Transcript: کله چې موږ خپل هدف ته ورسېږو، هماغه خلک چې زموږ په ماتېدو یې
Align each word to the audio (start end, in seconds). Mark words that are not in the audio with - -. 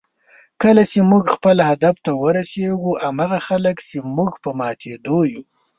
کله 0.61 0.83
چې 0.91 0.99
موږ 1.11 1.23
خپل 1.35 1.57
هدف 1.69 1.95
ته 2.05 2.11
ورسېږو، 2.23 2.91
هماغه 3.05 3.39
خلک 3.47 3.75
چې 3.87 3.95
زموږ 4.05 4.31
په 4.43 4.49
ماتېدو 4.59 5.19
یې 5.31 5.41